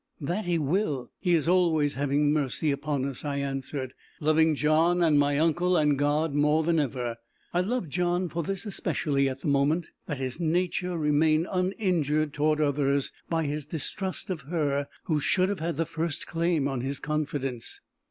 [0.19, 1.11] "That he will!
[1.19, 5.95] He is always having mercy upon us!" I answered, loving John and my uncle and
[5.95, 7.17] God more than ever.
[7.53, 12.59] I loved John for this especially, at the moment that his nature remained uninjured toward
[12.59, 16.99] others by his distrust of her who should have had the first claim on his
[16.99, 17.79] confidence.